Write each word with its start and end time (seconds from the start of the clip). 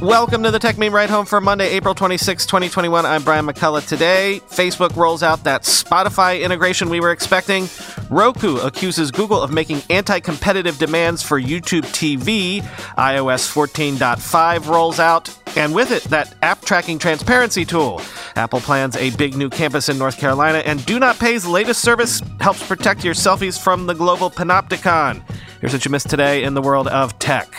Welcome 0.00 0.44
to 0.44 0.52
the 0.52 0.60
Techmeme 0.60 0.92
Ride 0.92 1.10
Home 1.10 1.26
for 1.26 1.40
Monday, 1.40 1.70
April 1.70 1.92
26, 1.92 2.46
2021. 2.46 3.04
I'm 3.04 3.24
Brian 3.24 3.44
McCullough. 3.44 3.84
Today, 3.84 4.40
Facebook 4.48 4.94
rolls 4.94 5.24
out 5.24 5.42
that 5.42 5.62
Spotify 5.62 6.40
integration 6.40 6.88
we 6.88 7.00
were 7.00 7.10
expecting. 7.10 7.68
Roku 8.08 8.58
accuses 8.58 9.10
Google 9.10 9.42
of 9.42 9.52
making 9.52 9.82
anti 9.90 10.20
competitive 10.20 10.78
demands 10.78 11.24
for 11.24 11.40
YouTube 11.40 11.82
TV. 11.82 12.62
iOS 12.96 13.52
14.5 13.52 14.68
rolls 14.68 15.00
out. 15.00 15.36
And 15.56 15.74
with 15.74 15.90
it, 15.90 16.04
that 16.04 16.32
app 16.42 16.60
tracking 16.60 17.00
transparency 17.00 17.64
tool. 17.64 18.00
Apple 18.36 18.60
plans 18.60 18.94
a 18.94 19.10
big 19.16 19.36
new 19.36 19.50
campus 19.50 19.88
in 19.88 19.98
North 19.98 20.16
Carolina, 20.16 20.58
and 20.58 20.84
Do 20.86 21.00
Not 21.00 21.18
Pay's 21.18 21.44
latest 21.44 21.80
service 21.80 22.22
helps 22.40 22.64
protect 22.64 23.02
your 23.02 23.14
selfies 23.14 23.60
from 23.60 23.86
the 23.86 23.94
global 23.94 24.30
panopticon. 24.30 25.28
Here's 25.60 25.72
what 25.72 25.84
you 25.84 25.90
missed 25.90 26.08
today 26.08 26.44
in 26.44 26.54
the 26.54 26.62
world 26.62 26.86
of 26.86 27.18
tech. 27.18 27.52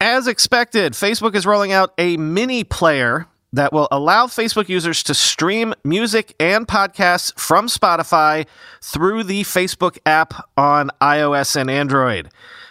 As 0.00 0.26
expected, 0.26 0.92
Facebook 0.92 1.34
is 1.34 1.46
rolling 1.46 1.72
out 1.72 1.94
a 1.96 2.18
mini 2.18 2.64
player 2.64 3.26
that 3.54 3.72
will 3.72 3.88
allow 3.90 4.26
Facebook 4.26 4.68
users 4.68 5.02
to 5.04 5.14
stream 5.14 5.72
music 5.84 6.34
and 6.38 6.68
podcasts 6.68 7.32
from 7.38 7.66
Spotify 7.66 8.46
through 8.82 9.24
the 9.24 9.42
Facebook 9.44 9.96
app 10.04 10.50
on 10.58 10.90
iOS 11.00 11.56
and 11.56 11.70
Android. 11.70 12.28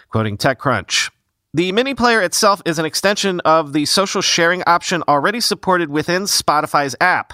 Quoting 0.08 0.36
TechCrunch. 0.36 1.10
The 1.56 1.72
mini 1.72 1.94
player 1.94 2.20
itself 2.20 2.60
is 2.66 2.78
an 2.78 2.84
extension 2.84 3.40
of 3.40 3.72
the 3.72 3.86
social 3.86 4.20
sharing 4.20 4.62
option 4.66 5.02
already 5.08 5.40
supported 5.40 5.88
within 5.88 6.24
Spotify's 6.24 6.94
app. 7.00 7.32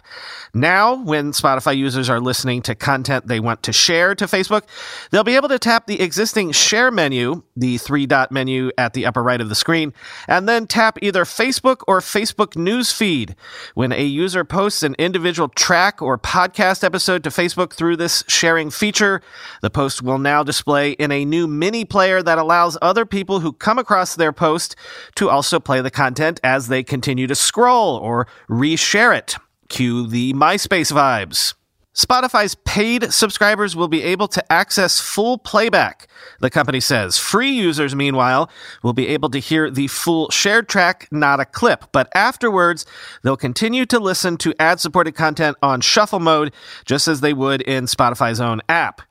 Now, 0.54 0.94
when 0.94 1.32
Spotify 1.32 1.76
users 1.76 2.08
are 2.08 2.20
listening 2.20 2.62
to 2.62 2.76
content 2.76 3.26
they 3.26 3.40
want 3.40 3.64
to 3.64 3.72
share 3.72 4.14
to 4.14 4.26
Facebook, 4.26 4.62
they'll 5.10 5.24
be 5.24 5.34
able 5.34 5.48
to 5.48 5.58
tap 5.58 5.88
the 5.88 6.00
existing 6.00 6.52
share 6.52 6.92
menu, 6.92 7.42
the 7.56 7.78
three 7.78 8.06
dot 8.06 8.30
menu 8.30 8.70
at 8.78 8.92
the 8.92 9.06
upper 9.06 9.24
right 9.24 9.40
of 9.40 9.48
the 9.48 9.56
screen, 9.56 9.92
and 10.28 10.48
then 10.48 10.68
tap 10.68 10.98
either 11.02 11.24
Facebook 11.24 11.78
or 11.88 11.98
Facebook 11.98 12.54
News 12.54 12.92
Feed. 12.92 13.34
When 13.74 13.90
a 13.90 14.04
user 14.04 14.44
posts 14.44 14.84
an 14.84 14.94
individual 15.00 15.48
track 15.48 16.00
or 16.00 16.16
podcast 16.16 16.84
episode 16.84 17.24
to 17.24 17.30
Facebook 17.30 17.72
through 17.72 17.96
this 17.96 18.22
sharing 18.28 18.70
feature, 18.70 19.20
the 19.62 19.70
post 19.70 20.00
will 20.00 20.18
now 20.18 20.44
display 20.44 20.92
in 20.92 21.10
a 21.10 21.24
new 21.24 21.48
mini 21.48 21.84
player 21.84 22.22
that 22.22 22.38
allows 22.38 22.78
other 22.80 23.04
people 23.04 23.40
who 23.40 23.52
come 23.52 23.80
across 23.80 24.11
their 24.16 24.32
post 24.32 24.76
to 25.16 25.28
also 25.28 25.60
play 25.60 25.80
the 25.80 25.90
content 25.90 26.40
as 26.42 26.68
they 26.68 26.82
continue 26.82 27.26
to 27.26 27.34
scroll 27.34 27.96
or 27.96 28.26
reshare 28.48 29.16
it. 29.16 29.36
Cue 29.68 30.06
the 30.06 30.32
MySpace 30.34 30.92
vibes. 30.92 31.54
Spotify's 31.94 32.54
paid 32.54 33.12
subscribers 33.12 33.76
will 33.76 33.88
be 33.88 34.02
able 34.02 34.26
to 34.28 34.52
access 34.52 34.98
full 34.98 35.36
playback, 35.36 36.08
the 36.40 36.48
company 36.48 36.80
says. 36.80 37.18
Free 37.18 37.50
users, 37.50 37.94
meanwhile, 37.94 38.50
will 38.82 38.94
be 38.94 39.08
able 39.08 39.28
to 39.28 39.38
hear 39.38 39.70
the 39.70 39.88
full 39.88 40.30
shared 40.30 40.70
track, 40.70 41.06
not 41.10 41.38
a 41.38 41.44
clip. 41.44 41.84
But 41.92 42.08
afterwards, 42.14 42.86
they'll 43.22 43.36
continue 43.36 43.84
to 43.86 43.98
listen 43.98 44.38
to 44.38 44.54
ad 44.58 44.80
supported 44.80 45.12
content 45.12 45.58
on 45.62 45.82
shuffle 45.82 46.20
mode, 46.20 46.54
just 46.86 47.08
as 47.08 47.20
they 47.20 47.34
would 47.34 47.60
in 47.60 47.84
Spotify's 47.84 48.40
own 48.40 48.62
app. 48.70 49.02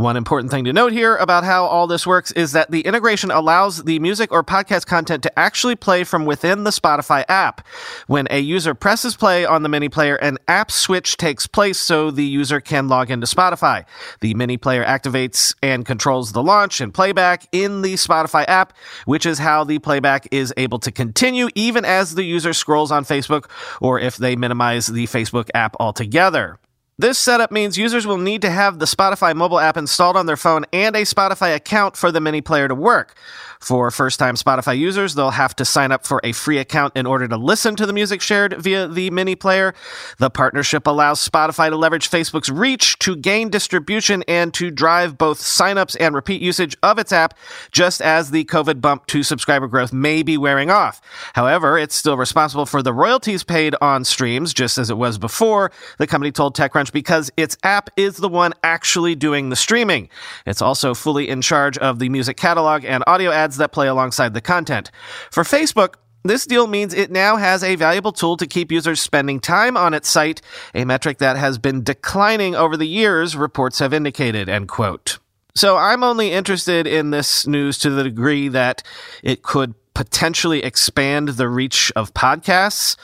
One 0.00 0.16
important 0.16 0.50
thing 0.50 0.64
to 0.64 0.72
note 0.72 0.92
here 0.92 1.16
about 1.16 1.44
how 1.44 1.66
all 1.66 1.86
this 1.86 2.06
works 2.06 2.32
is 2.32 2.52
that 2.52 2.70
the 2.70 2.80
integration 2.80 3.30
allows 3.30 3.84
the 3.84 3.98
music 3.98 4.32
or 4.32 4.42
podcast 4.42 4.86
content 4.86 5.22
to 5.24 5.38
actually 5.38 5.76
play 5.76 6.04
from 6.04 6.24
within 6.24 6.64
the 6.64 6.70
Spotify 6.70 7.22
app. 7.28 7.60
When 8.06 8.26
a 8.30 8.38
user 8.38 8.72
presses 8.72 9.14
play 9.14 9.44
on 9.44 9.62
the 9.62 9.68
mini 9.68 9.90
player, 9.90 10.16
an 10.16 10.38
app 10.48 10.70
switch 10.70 11.18
takes 11.18 11.46
place 11.46 11.78
so 11.78 12.10
the 12.10 12.24
user 12.24 12.62
can 12.62 12.88
log 12.88 13.10
into 13.10 13.26
Spotify. 13.26 13.84
The 14.22 14.32
mini 14.32 14.56
player 14.56 14.82
activates 14.82 15.54
and 15.62 15.84
controls 15.84 16.32
the 16.32 16.42
launch 16.42 16.80
and 16.80 16.94
playback 16.94 17.46
in 17.52 17.82
the 17.82 17.92
Spotify 17.96 18.46
app, 18.48 18.72
which 19.04 19.26
is 19.26 19.38
how 19.38 19.64
the 19.64 19.80
playback 19.80 20.26
is 20.30 20.54
able 20.56 20.78
to 20.78 20.90
continue 20.90 21.50
even 21.54 21.84
as 21.84 22.14
the 22.14 22.24
user 22.24 22.54
scrolls 22.54 22.90
on 22.90 23.04
Facebook 23.04 23.50
or 23.82 24.00
if 24.00 24.16
they 24.16 24.34
minimize 24.34 24.86
the 24.86 25.04
Facebook 25.08 25.50
app 25.52 25.76
altogether. 25.78 26.58
This 27.00 27.16
setup 27.18 27.50
means 27.50 27.78
users 27.78 28.06
will 28.06 28.18
need 28.18 28.42
to 28.42 28.50
have 28.50 28.78
the 28.78 28.84
Spotify 28.84 29.34
mobile 29.34 29.58
app 29.58 29.78
installed 29.78 30.18
on 30.18 30.26
their 30.26 30.36
phone 30.36 30.66
and 30.70 30.94
a 30.94 31.00
Spotify 31.00 31.56
account 31.56 31.96
for 31.96 32.12
the 32.12 32.20
mini 32.20 32.42
player 32.42 32.68
to 32.68 32.74
work. 32.74 33.16
For 33.58 33.90
first 33.90 34.18
time 34.18 34.36
Spotify 34.36 34.78
users, 34.78 35.14
they'll 35.14 35.30
have 35.30 35.54
to 35.56 35.66
sign 35.66 35.92
up 35.92 36.06
for 36.06 36.20
a 36.24 36.32
free 36.32 36.56
account 36.58 36.96
in 36.96 37.04
order 37.04 37.28
to 37.28 37.36
listen 37.36 37.76
to 37.76 37.84
the 37.84 37.92
music 37.92 38.22
shared 38.22 38.54
via 38.58 38.88
the 38.88 39.10
mini 39.10 39.34
player. 39.34 39.74
The 40.18 40.30
partnership 40.30 40.86
allows 40.86 41.26
Spotify 41.26 41.68
to 41.68 41.76
leverage 41.76 42.10
Facebook's 42.10 42.50
reach 42.50 42.98
to 43.00 43.16
gain 43.16 43.50
distribution 43.50 44.22
and 44.26 44.52
to 44.54 44.70
drive 44.70 45.16
both 45.18 45.40
signups 45.40 45.94
and 46.00 46.14
repeat 46.14 46.40
usage 46.40 46.76
of 46.82 46.98
its 46.98 47.12
app, 47.12 47.34
just 47.70 48.00
as 48.00 48.30
the 48.30 48.44
COVID 48.46 48.80
bump 48.80 49.06
to 49.06 49.22
subscriber 49.22 49.68
growth 49.68 49.92
may 49.92 50.22
be 50.22 50.38
wearing 50.38 50.70
off. 50.70 51.00
However, 51.34 51.76
it's 51.76 51.94
still 51.94 52.16
responsible 52.16 52.66
for 52.66 52.82
the 52.82 52.94
royalties 52.94 53.42
paid 53.42 53.74
on 53.82 54.04
streams, 54.04 54.54
just 54.54 54.78
as 54.78 54.88
it 54.88 54.96
was 54.96 55.18
before, 55.18 55.70
the 55.98 56.06
company 56.06 56.32
told 56.32 56.56
TechCrunch, 56.56 56.89
because 56.90 57.30
its 57.36 57.56
app 57.62 57.90
is 57.96 58.16
the 58.16 58.28
one 58.28 58.54
actually 58.62 59.14
doing 59.14 59.50
the 59.50 59.56
streaming. 59.56 60.08
It's 60.46 60.62
also 60.62 60.94
fully 60.94 61.28
in 61.28 61.42
charge 61.42 61.76
of 61.78 61.98
the 61.98 62.08
music 62.08 62.36
catalog 62.36 62.84
and 62.84 63.04
audio 63.06 63.30
ads 63.30 63.50
ads 63.50 63.56
that 63.56 63.72
play 63.72 63.88
alongside 63.88 64.32
the 64.32 64.40
content. 64.40 64.92
For 65.32 65.42
Facebook, 65.42 65.94
this 66.22 66.46
deal 66.46 66.68
means 66.68 66.94
it 66.94 67.10
now 67.10 67.36
has 67.36 67.64
a 67.64 67.74
valuable 67.74 68.12
tool 68.12 68.36
to 68.36 68.46
keep 68.46 68.70
users 68.70 69.00
spending 69.00 69.40
time 69.40 69.76
on 69.76 69.92
its 69.92 70.08
site, 70.08 70.40
a 70.72 70.84
metric 70.84 71.18
that 71.18 71.36
has 71.36 71.58
been 71.58 71.82
declining 71.82 72.54
over 72.54 72.76
the 72.76 72.86
years, 72.86 73.36
reports 73.36 73.80
have 73.80 73.92
indicated, 73.92 74.48
end 74.48 74.68
quote. 74.68 75.18
So 75.56 75.76
I'm 75.76 76.04
only 76.04 76.30
interested 76.30 76.86
in 76.86 77.10
this 77.10 77.46
news 77.46 77.76
to 77.78 77.90
the 77.90 78.04
degree 78.04 78.48
that 78.48 78.84
it 79.24 79.42
could 79.42 79.74
potentially 79.94 80.62
expand 80.62 81.30
the 81.30 81.48
reach 81.48 81.90
of 81.96 82.14
podcasts. 82.14 82.96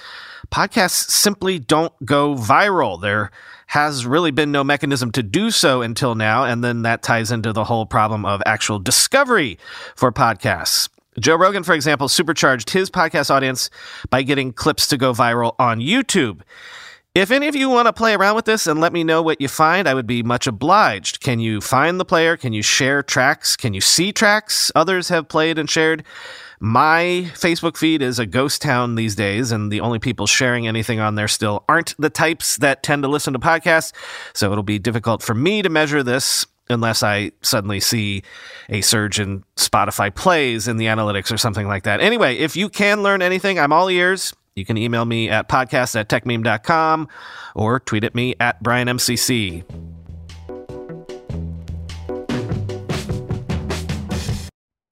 Podcasts 0.50 1.10
simply 1.10 1.58
don't 1.58 1.92
go 2.04 2.34
viral. 2.34 3.00
There 3.00 3.30
has 3.68 4.06
really 4.06 4.30
been 4.30 4.52
no 4.52 4.62
mechanism 4.62 5.10
to 5.12 5.22
do 5.22 5.50
so 5.50 5.82
until 5.82 6.14
now. 6.14 6.44
And 6.44 6.62
then 6.62 6.82
that 6.82 7.02
ties 7.02 7.32
into 7.32 7.52
the 7.52 7.64
whole 7.64 7.86
problem 7.86 8.24
of 8.24 8.42
actual 8.46 8.78
discovery 8.78 9.58
for 9.96 10.12
podcasts. 10.12 10.88
Joe 11.18 11.36
Rogan, 11.36 11.62
for 11.62 11.74
example, 11.74 12.08
supercharged 12.08 12.70
his 12.70 12.90
podcast 12.90 13.30
audience 13.30 13.70
by 14.10 14.22
getting 14.22 14.52
clips 14.52 14.86
to 14.88 14.98
go 14.98 15.12
viral 15.12 15.54
on 15.58 15.80
YouTube. 15.80 16.42
If 17.14 17.30
any 17.30 17.48
of 17.48 17.56
you 17.56 17.70
want 17.70 17.86
to 17.86 17.94
play 17.94 18.12
around 18.12 18.36
with 18.36 18.44
this 18.44 18.66
and 18.66 18.78
let 18.78 18.92
me 18.92 19.02
know 19.02 19.22
what 19.22 19.40
you 19.40 19.48
find, 19.48 19.88
I 19.88 19.94
would 19.94 20.06
be 20.06 20.22
much 20.22 20.46
obliged. 20.46 21.20
Can 21.20 21.40
you 21.40 21.62
find 21.62 21.98
the 21.98 22.04
player? 22.04 22.36
Can 22.36 22.52
you 22.52 22.60
share 22.60 23.02
tracks? 23.02 23.56
Can 23.56 23.72
you 23.72 23.80
see 23.80 24.12
tracks 24.12 24.70
others 24.74 25.08
have 25.08 25.26
played 25.26 25.58
and 25.58 25.70
shared? 25.70 26.04
My 26.61 27.31
Facebook 27.34 27.77
feed 27.77 28.03
is 28.03 28.19
a 28.19 28.27
ghost 28.27 28.62
town 28.62 28.94
these 28.94 29.15
days, 29.15 29.53
and 29.53 29.71
the 29.71 29.81
only 29.81 29.99
people 29.99 30.27
sharing 30.27 30.67
anything 30.67 31.00
on 31.00 31.15
there 31.15 31.28
still 31.28 31.65
aren't 31.69 31.94
the 31.99 32.11
types 32.11 32.56
that 32.59 32.83
tend 32.83 33.03
to 33.03 33.09
listen 33.09 33.33
to 33.34 33.39
podcasts. 33.39 33.93
So 34.34 34.53
it'll 34.53 34.65
be 34.65 34.78
difficult 34.78 35.22
for 35.22 35.34
me 35.34 35.62
to 35.62 35.69
measure 35.69 36.03
this 36.03 36.47
unless 36.69 37.03
I 37.03 37.33
suddenly 37.43 37.81
see 37.81 38.22
a 38.69 38.81
surge 38.81 39.21
in 39.21 39.44
Spotify 39.56 40.15
plays 40.15 40.67
in 40.67 40.78
the 40.78 40.87
analytics 40.87 41.33
or 41.33 41.37
something 41.37 41.69
like 41.69 41.84
that. 41.84 42.00
Anyway, 42.00 42.37
if 42.37 42.56
you 42.56 42.69
can 42.69 43.03
learn 43.03 43.23
anything, 43.23 43.59
I'm 43.59 43.73
all 43.73 43.88
ears. 43.88 44.34
You 44.55 44.65
can 44.65 44.78
email 44.78 45.05
me 45.05 45.28
at 45.28 45.49
podcast 45.49 45.94
at 45.94 46.09
techmeme.com 46.09 47.09
or 47.55 47.81
tweet 47.81 48.05
at 48.05 48.15
me 48.15 48.34
at 48.41 48.62
BrianMCC. 48.62 49.95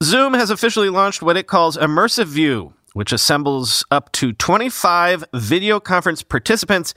Zoom 0.04 0.34
has 0.34 0.50
officially 0.50 0.91
launched 0.91 1.22
what 1.22 1.38
it 1.38 1.47
calls 1.47 1.78
Immersive 1.78 2.26
View, 2.26 2.75
which 2.92 3.10
assembles 3.10 3.87
up 3.91 4.12
to 4.12 4.34
25 4.34 5.25
video 5.32 5.81
conference 5.81 6.22
participants 6.22 6.92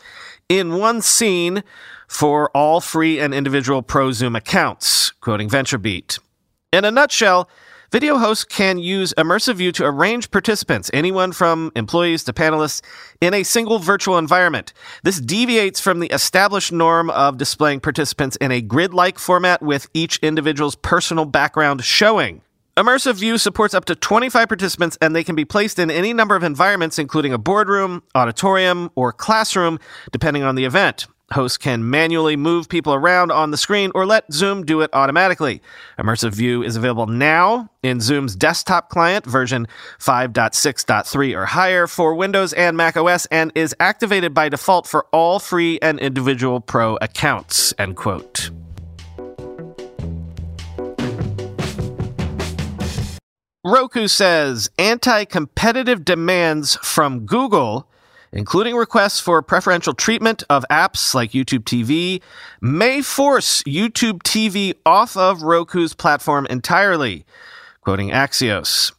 in 0.49 0.77
one 0.77 1.01
scene 1.01 1.63
for 2.09 2.49
all 2.49 2.81
free 2.81 3.17
and 3.17 3.33
individual 3.33 3.81
pro 3.81 4.11
Zoom 4.11 4.35
accounts, 4.35 5.11
quoting 5.21 5.47
VentureBeat. 5.47 6.19
In 6.73 6.83
a 6.83 6.91
nutshell, 6.91 7.49
video 7.93 8.17
hosts 8.17 8.43
can 8.43 8.77
use 8.77 9.13
Immersive 9.17 9.55
View 9.55 9.71
to 9.71 9.85
arrange 9.85 10.29
participants, 10.29 10.91
anyone 10.93 11.31
from 11.31 11.71
employees 11.77 12.25
to 12.25 12.33
panelists, 12.33 12.81
in 13.21 13.33
a 13.33 13.43
single 13.43 13.79
virtual 13.79 14.17
environment. 14.17 14.73
This 15.03 15.21
deviates 15.21 15.79
from 15.79 16.01
the 16.01 16.07
established 16.07 16.73
norm 16.73 17.09
of 17.11 17.37
displaying 17.37 17.79
participants 17.79 18.35
in 18.41 18.51
a 18.51 18.59
grid 18.59 18.93
like 18.93 19.17
format 19.17 19.61
with 19.61 19.87
each 19.93 20.17
individual's 20.17 20.75
personal 20.75 21.23
background 21.23 21.85
showing. 21.85 22.41
Immersive 22.77 23.15
View 23.15 23.39
supports 23.39 23.73
up 23.73 23.85
to 23.85 23.95
25 23.95 24.47
participants 24.47 24.99
and 25.01 25.15
they 25.15 25.23
can 25.23 25.33
be 25.33 25.45
placed 25.45 25.79
in 25.79 25.89
any 25.89 26.13
number 26.13 26.35
of 26.35 26.43
environments, 26.43 26.99
including 26.99 27.33
a 27.33 27.39
boardroom, 27.39 28.03
auditorium, 28.13 28.91
or 28.93 29.11
classroom, 29.11 29.79
depending 30.11 30.43
on 30.43 30.53
the 30.53 30.63
event. 30.63 31.07
Hosts 31.31 31.57
can 31.57 31.89
manually 31.89 32.35
move 32.35 32.69
people 32.69 32.93
around 32.93 33.31
on 33.31 33.49
the 33.49 33.57
screen 33.57 33.91
or 33.95 34.05
let 34.05 34.31
Zoom 34.31 34.63
do 34.63 34.81
it 34.81 34.91
automatically. 34.93 35.59
Immersive 35.97 36.33
View 36.33 36.61
is 36.61 36.75
available 36.75 37.07
now 37.07 37.71
in 37.81 37.99
Zoom's 37.99 38.35
desktop 38.35 38.89
client 38.89 39.25
version 39.25 39.67
5.6.3 39.99 41.35
or 41.35 41.45
higher 41.47 41.87
for 41.87 42.13
Windows 42.13 42.53
and 42.53 42.77
Mac 42.77 42.95
OS 42.95 43.25
and 43.25 43.51
is 43.55 43.75
activated 43.79 44.35
by 44.35 44.49
default 44.49 44.85
for 44.85 45.07
all 45.11 45.39
free 45.39 45.79
and 45.81 45.99
individual 45.99 46.61
pro 46.61 46.95
accounts. 46.97 47.73
End 47.79 47.95
quote. 47.95 48.51
Roku 53.67 54.07
says 54.07 54.69
anti 54.77 55.25
competitive 55.25 56.05
demands 56.05 56.77
from 56.77 57.25
Google, 57.25 57.85
including 58.31 58.77
requests 58.77 59.19
for 59.19 59.41
preferential 59.41 59.93
treatment 59.93 60.41
of 60.49 60.63
apps 60.71 61.13
like 61.13 61.31
YouTube 61.31 61.65
TV, 61.65 62.21
may 62.61 63.01
force 63.01 63.63
YouTube 63.63 64.23
TV 64.23 64.73
off 64.85 65.17
of 65.17 65.41
Roku's 65.41 65.93
platform 65.93 66.47
entirely. 66.49 67.25
Quoting 67.81 68.09
Axios. 68.09 68.93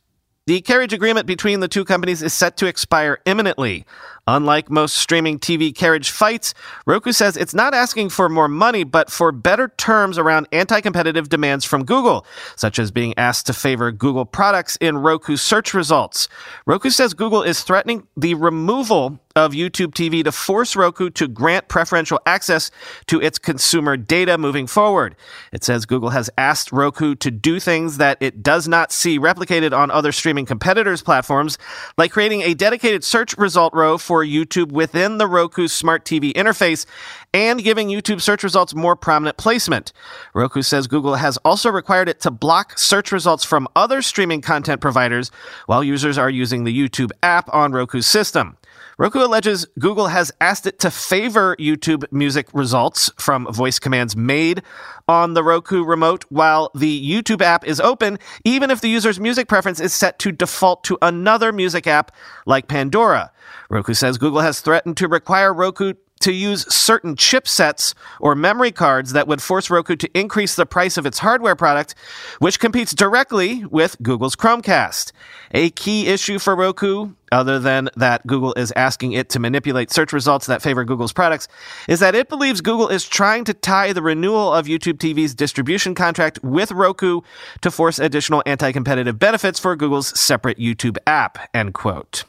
The 0.47 0.61
carriage 0.61 0.93
agreement 0.93 1.26
between 1.26 1.61
the 1.61 1.69
two 1.69 1.87
companies 1.87 2.23
is 2.23 2.35
set 2.35 2.59
to 2.59 2.67
expire 2.67 3.21
imminently. 3.25 3.87
Unlike 4.30 4.70
most 4.70 4.96
streaming 4.96 5.38
TV 5.38 5.75
carriage 5.75 6.10
fights, 6.10 6.52
Roku 6.84 7.12
says 7.12 7.34
it's 7.38 7.54
not 7.54 7.72
asking 7.72 8.10
for 8.10 8.28
more 8.28 8.46
money, 8.46 8.84
but 8.84 9.10
for 9.10 9.32
better 9.32 9.69
terms 9.78 10.19
around 10.19 10.48
anti 10.52 10.82
competitive 10.82 11.30
demands 11.30 11.64
from 11.64 11.86
Google, 11.86 12.26
such 12.54 12.78
as 12.78 12.90
being 12.90 13.14
asked 13.16 13.46
to 13.46 13.54
favor 13.54 13.90
Google 13.90 14.26
products 14.26 14.76
in 14.82 14.98
Roku 14.98 15.36
search 15.36 15.72
results. 15.72 16.28
Roku 16.66 16.90
says 16.90 17.14
Google 17.14 17.42
is 17.42 17.62
threatening 17.62 18.06
the 18.19 18.34
removal 18.34 19.19
of 19.38 19.52
YouTube 19.52 19.92
TV 19.92 20.25
to 20.25 20.32
force 20.32 20.75
Roku 20.75 21.10
to 21.10 21.28
grant 21.28 21.69
preferential 21.69 22.20
access 22.26 22.70
to 23.06 23.20
its 23.20 23.38
consumer 23.38 23.96
data 23.96 24.36
moving 24.36 24.66
forward. 24.66 25.14
It 25.52 25.64
says 25.64 25.86
Google 25.86 26.10
has 26.10 26.28
asked 26.36 26.72
Roku 26.72 27.14
to 27.16 27.30
do 27.30 27.60
things 27.60 27.98
that 27.98 28.19
it 28.20 28.42
does 28.42 28.66
not 28.66 28.92
see 28.92 29.19
replicated 29.19 29.72
on 29.72 29.90
other 29.90 30.12
streaming 30.12 30.44
competitors' 30.44 31.02
platforms, 31.02 31.56
like 31.96 32.10
creating 32.10 32.42
a 32.42 32.54
dedicated 32.54 33.04
search 33.04 33.36
result 33.38 33.72
row 33.75 33.96
for 33.96 34.18
YouTube 34.25 34.73
within 34.73 35.19
the 35.19 35.26
Roku 35.26 35.69
Smart 35.69 36.05
TV 36.05 36.32
interface 36.32 36.87
and 37.35 37.62
giving 37.62 37.88
YouTube 37.88 38.20
search 38.20 38.43
results 38.43 38.75
more 38.75 38.97
prominent 38.97 39.37
placement. 39.37 39.93
Roku 40.35 40.62
says 40.62 40.87
Google 40.87 41.17
has 41.17 41.37
also 41.38 41.70
required 41.70 42.09
it 42.09 42.20
to 42.20 42.31
block 42.31 42.79
search 42.79 43.12
results 43.12 43.44
from 43.44 43.69
other 43.76 44.03
streaming 44.03 44.41
content 44.41 44.81
providers 44.81 45.31
while 45.67 45.85
users 45.85 46.19
are 46.19 46.31
using 46.31 46.65
the 46.65 46.76
YouTube 46.76 47.11
app 47.23 47.53
on 47.53 47.73
Roku's 47.73 48.06
system. 48.06 48.56
Roku 49.00 49.25
alleges 49.25 49.65
Google 49.79 50.09
has 50.09 50.33
asked 50.41 50.67
it 50.67 50.81
to 50.81 50.91
favor 50.91 51.55
YouTube 51.61 52.05
music 52.11 52.49
results 52.53 53.12
from 53.17 53.47
voice 53.53 53.79
commands 53.79 54.17
made 54.17 54.61
on 55.06 55.35
the 55.35 55.45
Roku 55.45 55.85
remote 55.85 56.25
while 56.31 56.73
the 56.75 57.09
YouTube 57.09 57.41
app 57.41 57.65
is 57.65 57.79
open, 57.79 58.19
even 58.45 58.73
if 58.73 58.81
the 58.81 58.89
user's 58.89 59.21
music 59.21 59.47
preference 59.47 59.79
is 59.79 59.95
set 59.95 60.19
to 60.19 60.33
default 60.33 60.83
to 60.83 60.99
another 61.00 61.53
music 61.53 61.87
app 61.87 62.11
like 62.45 62.67
Pandora. 62.67 63.31
Roku 63.71 63.95
says 63.95 64.19
Google 64.19 64.41
has 64.41 64.61
threatened 64.61 64.97
to 64.97 65.06
require 65.06 65.55
Roku 65.55 65.95
to 66.20 66.32
use 66.32 66.73
certain 66.73 67.17
chipsets 67.17 67.94
or 68.20 68.35
memory 68.35 68.73
cards 68.73 69.12
that 69.12 69.29
would 69.29 69.43
force 69.43 69.70
Roku 69.70 69.97
to 69.97 70.19
increase 70.19 70.55
the 70.55 70.67
price 70.67 70.97
of 70.97 71.06
its 71.06 71.19
hardware 71.19 71.56
product, 71.56 71.94
which 72.38 72.61
competes 72.61 72.94
directly 72.94 73.65
with 73.67 73.97
Google's 74.03 74.37
Chromecast. 74.37 75.12
A 75.53 75.70
key 75.70 76.09
issue 76.09 76.38
for 76.38 76.55
Roku, 76.55 77.12
other 77.32 77.59
than 77.59 77.88
that 77.97 78.26
Google 78.26 78.55
is 78.55 78.73
asking 78.76 79.12
it 79.12 79.29
to 79.31 79.38
manipulate 79.38 79.91
search 79.91 80.12
results 80.12 80.47
that 80.47 80.62
favor 80.62 80.85
Google's 80.85 81.12
products, 81.12 81.49
is 81.88 82.00
that 82.00 82.15
it 82.15 82.29
believes 82.29 82.61
Google 82.61 82.88
is 82.88 83.09
trying 83.09 83.44
to 83.44 83.55
tie 83.55 83.93
the 83.93 84.03
renewal 84.03 84.53
of 84.53 84.67
YouTube 84.67 84.99
TV's 84.99 85.35
distribution 85.35 85.94
contract 85.94 86.38
with 86.43 86.73
Roku 86.73 87.21
to 87.62 87.71
force 87.71 87.99
additional 87.99 88.43
anti-competitive 88.47 89.19
benefits 89.19 89.59
for 89.59 89.76
Google's 89.76 90.19
separate 90.19 90.59
YouTube 90.59 90.99
app, 91.06 91.38
end 91.55 91.75
quote. 91.75 92.25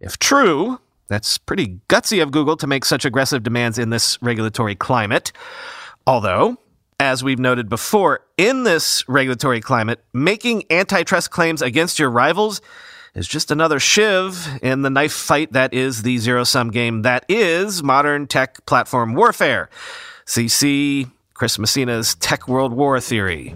If 0.00 0.18
true, 0.18 0.80
that's 1.12 1.38
pretty 1.38 1.78
gutsy 1.88 2.22
of 2.22 2.30
Google 2.30 2.56
to 2.56 2.66
make 2.66 2.84
such 2.84 3.04
aggressive 3.04 3.42
demands 3.42 3.78
in 3.78 3.90
this 3.90 4.20
regulatory 4.22 4.74
climate. 4.74 5.32
Although, 6.06 6.56
as 6.98 7.22
we've 7.22 7.38
noted 7.38 7.68
before, 7.68 8.20
in 8.38 8.64
this 8.64 9.06
regulatory 9.08 9.60
climate, 9.60 10.02
making 10.12 10.64
antitrust 10.70 11.30
claims 11.30 11.60
against 11.60 11.98
your 11.98 12.10
rivals 12.10 12.60
is 13.14 13.28
just 13.28 13.50
another 13.50 13.78
shiv 13.78 14.48
in 14.62 14.82
the 14.82 14.90
knife 14.90 15.12
fight 15.12 15.52
that 15.52 15.74
is 15.74 16.02
the 16.02 16.16
zero 16.18 16.44
sum 16.44 16.70
game 16.70 17.02
that 17.02 17.24
is 17.28 17.82
modern 17.82 18.26
tech 18.26 18.64
platform 18.64 19.14
warfare. 19.14 19.68
CC 20.26 21.10
Chris 21.34 21.58
Messina's 21.58 22.14
Tech 22.14 22.48
World 22.48 22.72
War 22.72 23.00
theory. 23.00 23.54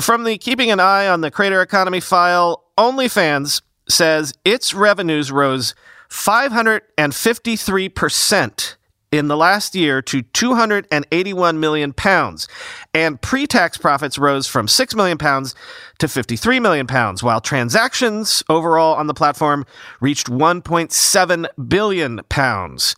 From 0.00 0.24
the 0.24 0.36
Keeping 0.36 0.70
an 0.70 0.78
Eye 0.78 1.08
on 1.08 1.22
the 1.22 1.30
Creator 1.30 1.62
Economy 1.62 2.00
file, 2.00 2.64
OnlyFans 2.78 3.62
says 3.88 4.34
its 4.44 4.74
revenues 4.74 5.32
rose 5.32 5.74
553% 6.10 8.74
in 9.10 9.28
the 9.28 9.36
last 9.36 9.74
year 9.74 10.02
to 10.02 10.20
281 10.20 11.58
million 11.58 11.94
pounds, 11.94 12.46
and 12.92 13.22
pre-tax 13.22 13.78
profits 13.78 14.18
rose 14.18 14.46
from 14.46 14.68
6 14.68 14.94
million 14.94 15.16
pounds 15.16 15.54
to 15.98 16.08
53 16.08 16.60
million 16.60 16.86
pounds, 16.86 17.22
while 17.22 17.40
transactions 17.40 18.42
overall 18.50 18.96
on 18.96 19.06
the 19.06 19.14
platform 19.14 19.64
reached 20.00 20.26
1.7 20.26 21.68
billion 21.68 22.20
pounds, 22.28 22.96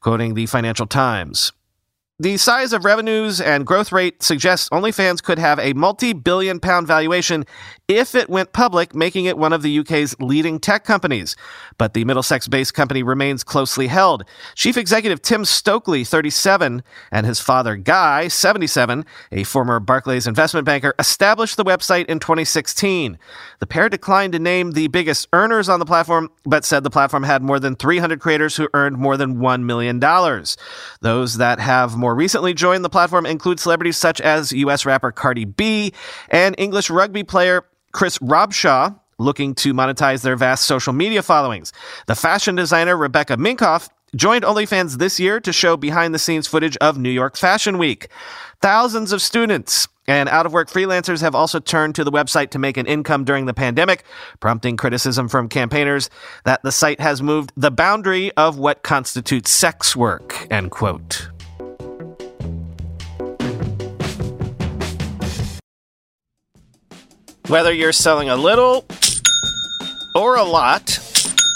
quoting 0.00 0.34
the 0.34 0.44
Financial 0.44 0.86
Times. 0.86 1.53
The 2.20 2.36
size 2.36 2.72
of 2.72 2.84
revenues 2.84 3.40
and 3.40 3.66
growth 3.66 3.90
rate 3.90 4.22
suggests 4.22 4.68
OnlyFans 4.68 5.20
could 5.20 5.40
have 5.40 5.58
a 5.58 5.72
multi 5.72 6.12
billion 6.12 6.60
pound 6.60 6.86
valuation 6.86 7.44
if 7.88 8.14
it 8.14 8.30
went 8.30 8.52
public, 8.52 8.94
making 8.94 9.24
it 9.24 9.36
one 9.36 9.52
of 9.52 9.62
the 9.62 9.80
UK's 9.80 10.14
leading 10.20 10.60
tech 10.60 10.84
companies. 10.84 11.34
But 11.76 11.92
the 11.92 12.04
Middlesex 12.04 12.46
based 12.46 12.72
company 12.72 13.02
remains 13.02 13.42
closely 13.42 13.88
held. 13.88 14.24
Chief 14.54 14.76
executive 14.76 15.22
Tim 15.22 15.44
Stokely, 15.44 16.04
37, 16.04 16.84
and 17.10 17.26
his 17.26 17.40
father 17.40 17.74
Guy, 17.74 18.28
77, 18.28 19.04
a 19.32 19.42
former 19.42 19.80
Barclays 19.80 20.28
investment 20.28 20.64
banker, 20.64 20.94
established 21.00 21.56
the 21.56 21.64
website 21.64 22.06
in 22.06 22.20
2016. 22.20 23.18
The 23.58 23.66
pair 23.66 23.88
declined 23.88 24.34
to 24.34 24.38
name 24.38 24.70
the 24.70 24.86
biggest 24.86 25.26
earners 25.32 25.68
on 25.68 25.80
the 25.80 25.84
platform, 25.84 26.30
but 26.44 26.64
said 26.64 26.84
the 26.84 26.90
platform 26.90 27.24
had 27.24 27.42
more 27.42 27.58
than 27.58 27.74
300 27.74 28.20
creators 28.20 28.54
who 28.54 28.68
earned 28.72 28.98
more 28.98 29.16
than 29.16 29.38
$1 29.38 29.64
million. 29.64 29.98
Those 31.00 31.38
that 31.38 31.58
have 31.58 32.03
more 32.04 32.14
recently 32.14 32.52
joined 32.52 32.84
the 32.84 32.90
platform 32.90 33.24
include 33.24 33.58
celebrities 33.58 33.96
such 33.96 34.20
as 34.20 34.52
U.S. 34.52 34.84
rapper 34.84 35.10
Cardi 35.10 35.46
B 35.46 35.94
and 36.28 36.54
English 36.58 36.90
rugby 36.90 37.24
player 37.24 37.64
Chris 37.92 38.18
Robshaw, 38.18 39.00
looking 39.18 39.54
to 39.54 39.72
monetize 39.72 40.22
their 40.22 40.36
vast 40.36 40.66
social 40.66 40.92
media 40.92 41.22
followings. 41.22 41.72
The 42.06 42.14
fashion 42.14 42.56
designer 42.56 42.94
Rebecca 42.94 43.38
Minkoff 43.38 43.88
joined 44.14 44.44
OnlyFans 44.44 44.98
this 44.98 45.18
year 45.18 45.40
to 45.40 45.50
show 45.50 45.78
behind 45.78 46.12
the 46.12 46.18
scenes 46.18 46.46
footage 46.46 46.76
of 46.76 46.98
New 46.98 47.08
York 47.08 47.38
Fashion 47.38 47.78
Week. 47.78 48.08
Thousands 48.60 49.10
of 49.10 49.22
students 49.22 49.88
and 50.06 50.28
out 50.28 50.44
of 50.44 50.52
work 50.52 50.68
freelancers 50.68 51.22
have 51.22 51.34
also 51.34 51.58
turned 51.58 51.94
to 51.94 52.04
the 52.04 52.12
website 52.12 52.50
to 52.50 52.58
make 52.58 52.76
an 52.76 52.84
income 52.84 53.24
during 53.24 53.46
the 53.46 53.54
pandemic, 53.54 54.04
prompting 54.40 54.76
criticism 54.76 55.26
from 55.26 55.48
campaigners 55.48 56.10
that 56.44 56.62
the 56.64 56.72
site 56.72 57.00
has 57.00 57.22
moved 57.22 57.50
the 57.56 57.70
boundary 57.70 58.30
of 58.32 58.58
what 58.58 58.82
constitutes 58.82 59.50
sex 59.50 59.96
work, 59.96 60.46
end 60.50 60.70
quote. 60.70 61.30
Whether 67.48 67.74
you're 67.74 67.92
selling 67.92 68.30
a 68.30 68.36
little 68.36 68.86
or 70.14 70.36
a 70.36 70.42
lot, 70.42 70.86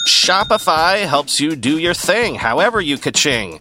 Shopify 0.07 1.07
helps 1.07 1.41
you 1.41 1.57
do 1.57 1.79
your 1.79 1.95
thing, 1.95 2.35
however 2.35 2.79
you 2.79 2.99
ka-ching. 2.99 3.61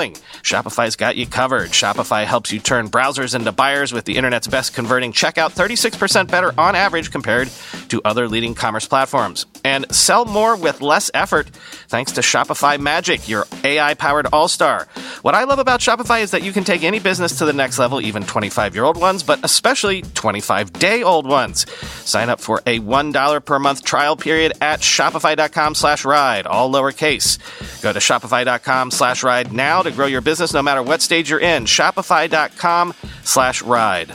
selling. 0.00 0.14
Shopify's 0.42 0.96
got 0.96 1.16
you 1.16 1.26
covered. 1.26 1.70
Shopify 1.70 2.24
helps 2.24 2.52
you 2.52 2.60
turn 2.60 2.88
browsers 2.88 3.34
into 3.34 3.52
buyers 3.52 3.92
with 3.92 4.04
the 4.04 4.16
internet's 4.16 4.48
best 4.48 4.74
converting 4.74 5.12
checkout, 5.12 5.52
36% 5.54 6.30
better 6.30 6.52
on 6.58 6.74
average 6.74 7.10
compared 7.10 7.48
to 7.88 8.00
other 8.04 8.28
leading 8.28 8.54
commerce 8.54 8.86
platforms. 8.86 9.46
And 9.64 9.92
sell 9.94 10.24
more 10.24 10.56
with 10.56 10.80
less 10.80 11.10
effort 11.14 11.50
thanks 11.88 12.12
to 12.12 12.20
Shopify 12.20 12.78
Magic, 12.78 13.28
your 13.28 13.46
AI 13.64 13.94
powered 13.94 14.26
all 14.32 14.48
star. 14.48 14.86
What 15.22 15.34
I 15.34 15.44
love 15.44 15.58
about 15.58 15.80
Shopify 15.80 16.22
is 16.22 16.30
that 16.30 16.42
you 16.42 16.52
can 16.52 16.64
take 16.64 16.82
any 16.82 17.00
business 17.00 17.38
to 17.38 17.44
the 17.44 17.52
next 17.52 17.78
level, 17.78 18.00
even 18.00 18.22
25 18.24 18.74
year 18.74 18.84
old 18.84 18.96
ones, 18.96 19.22
but 19.22 19.40
especially 19.42 20.02
25 20.02 20.72
day 20.74 21.02
old 21.02 21.26
ones. 21.26 21.70
Sign 22.04 22.28
up 22.30 22.40
for 22.40 22.62
a 22.66 22.78
$1 22.80 23.44
per 23.44 23.58
month 23.58 23.84
trial 23.84 24.16
period 24.16 24.52
at 24.60 24.80
shopify.com 24.80 25.74
slash 25.74 26.04
ride, 26.04 26.46
all 26.46 26.70
lowercase. 26.70 27.38
Go 27.82 27.92
to 27.92 27.98
shopify.com 27.98 28.90
slash 28.90 29.22
ride 29.22 29.52
now 29.52 29.82
to 29.82 29.90
grow 29.90 30.06
your 30.06 30.20
business 30.20 30.54
no 30.54 30.62
matter 30.62 30.82
what 30.82 31.02
stage 31.02 31.30
you're 31.30 31.40
in. 31.40 31.64
Shopify.com 31.64 32.94
slash 33.24 33.62
ride. 33.62 34.14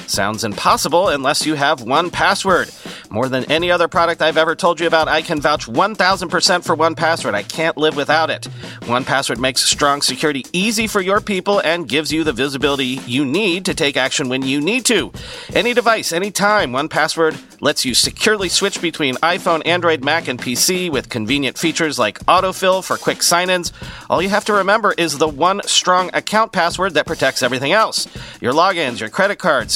Sounds 0.11 0.43
impossible 0.43 1.07
unless 1.07 1.45
you 1.45 1.55
have 1.55 1.79
1Password. 1.79 3.09
More 3.09 3.29
than 3.29 3.49
any 3.49 3.71
other 3.71 3.87
product 3.87 4.21
I've 4.21 4.35
ever 4.35 4.55
told 4.55 4.81
you 4.81 4.87
about, 4.87 5.07
I 5.07 5.21
can 5.21 5.39
vouch 5.39 5.67
1000% 5.67 6.65
for 6.65 6.75
1Password. 6.75 7.33
I 7.33 7.43
can't 7.43 7.77
live 7.77 7.95
without 7.95 8.29
it. 8.29 8.41
1Password 8.81 9.37
makes 9.37 9.63
strong 9.63 10.01
security 10.01 10.45
easy 10.51 10.85
for 10.85 10.99
your 10.99 11.21
people 11.21 11.59
and 11.59 11.87
gives 11.87 12.11
you 12.11 12.25
the 12.25 12.33
visibility 12.33 12.99
you 13.07 13.23
need 13.23 13.63
to 13.65 13.73
take 13.73 13.95
action 13.95 14.27
when 14.27 14.41
you 14.41 14.59
need 14.59 14.83
to. 14.87 15.13
Any 15.53 15.73
device, 15.73 16.11
anytime, 16.11 16.73
1Password 16.73 17.41
lets 17.61 17.85
you 17.85 17.93
securely 17.93 18.49
switch 18.49 18.81
between 18.81 19.15
iPhone, 19.17 19.61
Android, 19.65 20.03
Mac, 20.03 20.27
and 20.27 20.41
PC 20.41 20.91
with 20.91 21.09
convenient 21.09 21.57
features 21.57 21.99
like 21.99 22.19
autofill 22.25 22.83
for 22.83 22.97
quick 22.97 23.21
sign 23.23 23.49
ins. 23.49 23.71
All 24.09 24.21
you 24.21 24.29
have 24.29 24.45
to 24.45 24.53
remember 24.53 24.93
is 24.97 25.17
the 25.17 25.27
one 25.27 25.61
strong 25.65 26.09
account 26.13 26.51
password 26.51 26.95
that 26.95 27.05
protects 27.05 27.43
everything 27.43 27.71
else 27.71 28.07
your 28.41 28.53
logins, 28.53 28.99
your 28.99 29.09
credit 29.09 29.37
cards, 29.37 29.75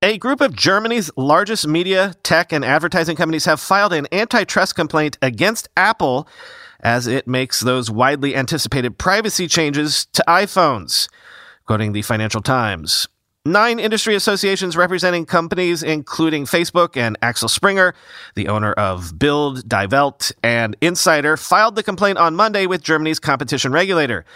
A 0.00 0.16
group 0.16 0.40
of 0.40 0.54
Germany's 0.54 1.10
largest 1.16 1.66
media, 1.66 2.14
tech, 2.22 2.52
and 2.52 2.64
advertising 2.64 3.16
companies 3.16 3.46
have 3.46 3.60
filed 3.60 3.92
an 3.92 4.06
antitrust 4.12 4.76
complaint 4.76 5.18
against 5.20 5.68
Apple 5.76 6.28
as 6.78 7.08
it 7.08 7.26
makes 7.26 7.58
those 7.58 7.90
widely 7.90 8.36
anticipated 8.36 8.96
privacy 8.96 9.48
changes 9.48 10.06
to 10.12 10.22
iPhones. 10.28 11.08
Quoting 11.66 11.94
the 11.94 12.02
Financial 12.02 12.40
Times. 12.40 13.08
Nine 13.48 13.78
industry 13.78 14.14
associations 14.14 14.76
representing 14.76 15.24
companies 15.24 15.82
including 15.82 16.44
Facebook 16.44 16.98
and 16.98 17.16
Axel 17.22 17.48
Springer, 17.48 17.94
the 18.34 18.46
owner 18.46 18.74
of 18.74 19.18
Bild, 19.18 19.66
Die 19.66 19.86
Welt, 19.86 20.32
and 20.42 20.76
Insider, 20.82 21.38
filed 21.38 21.74
the 21.74 21.82
complaint 21.82 22.18
on 22.18 22.36
Monday 22.36 22.66
with 22.66 22.82
Germany's 22.82 23.18
competition 23.18 23.72
regulator. 23.72 24.26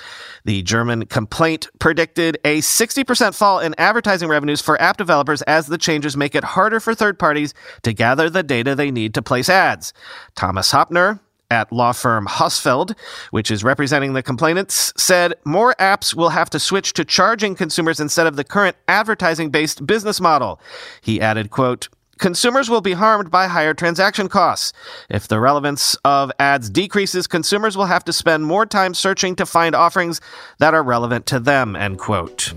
The 0.47 0.63
German 0.63 1.05
complaint 1.05 1.69
predicted 1.79 2.39
a 2.43 2.61
60% 2.63 3.37
fall 3.37 3.59
in 3.59 3.75
advertising 3.77 4.31
revenues 4.31 4.63
for 4.63 4.81
app 4.81 4.97
developers 4.97 5.43
as 5.43 5.67
the 5.67 5.77
changes 5.77 6.17
make 6.17 6.35
it 6.35 6.43
harder 6.43 6.81
for 6.81 6.95
third 6.95 7.19
parties 7.19 7.53
to 7.83 7.93
gather 7.93 8.31
the 8.31 8.43
data 8.43 8.75
they 8.75 8.91
need 8.91 9.13
to 9.13 9.21
place 9.21 9.51
ads. 9.51 9.93
Thomas 10.37 10.73
Hoppner, 10.73 11.21
at 11.53 11.71
law 11.71 11.93
firm 11.93 12.27
Hausfeld, 12.27 12.97
which 13.31 13.51
is 13.51 13.63
representing 13.63 14.15
the 14.15 14.23
complainants, 14.23 14.93
said 14.97 15.35
more 15.45 15.75
apps 15.79 16.15
will 16.15 16.31
have 16.31 16.49
to 16.51 16.59
switch 16.59 16.95
to 16.95 17.05
charging 17.05 17.55
consumers 17.55 18.01
instead 18.01 18.27
of 18.27 18.37
the 18.37 18.45
current 18.45 18.77
advertising 18.89 19.51
based 19.51 19.87
business 19.87 20.19
model. 20.19 20.59
He 21.03 21.21
added, 21.21 21.51
quote, 21.51 21.89
Consumers 22.19 22.71
will 22.71 22.81
be 22.81 22.93
harmed 22.93 23.31
by 23.31 23.49
higher 23.49 23.75
transaction 23.75 24.29
costs. 24.29 24.73
If 25.11 25.29
the 25.29 25.41
relevance 25.41 25.95
of 26.05 26.33
ads 26.39 26.71
decreases, 26.71 27.27
consumers 27.27 27.77
will 27.77 27.87
have 27.87 28.05
to 28.05 28.13
spend 28.13 28.45
more 28.45 28.65
time 28.65 28.95
searching 28.95 29.37
to 29.37 29.45
find 29.45 29.75
offerings 29.75 30.21
that 30.59 30.73
are 30.73 30.83
relevant 30.83 31.27
to 31.27 31.41
them, 31.41 31.77
end 31.77 31.99
quote. 31.99 32.55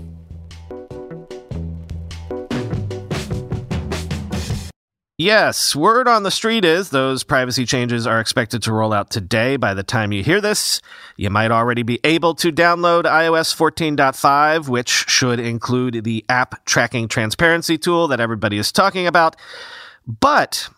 Yes, 5.18 5.74
word 5.74 6.08
on 6.08 6.24
the 6.24 6.30
street 6.30 6.62
is 6.62 6.90
those 6.90 7.24
privacy 7.24 7.64
changes 7.64 8.06
are 8.06 8.20
expected 8.20 8.62
to 8.64 8.72
roll 8.72 8.92
out 8.92 9.08
today. 9.08 9.56
By 9.56 9.72
the 9.72 9.82
time 9.82 10.12
you 10.12 10.22
hear 10.22 10.42
this, 10.42 10.82
you 11.16 11.30
might 11.30 11.50
already 11.50 11.82
be 11.82 11.98
able 12.04 12.34
to 12.34 12.52
download 12.52 13.04
iOS 13.04 13.56
14.5, 13.56 14.68
which 14.68 14.90
should 14.90 15.40
include 15.40 16.04
the 16.04 16.22
app 16.28 16.62
tracking 16.66 17.08
transparency 17.08 17.78
tool 17.78 18.08
that 18.08 18.20
everybody 18.20 18.58
is 18.58 18.70
talking 18.70 19.06
about. 19.06 19.36
But 20.06 20.68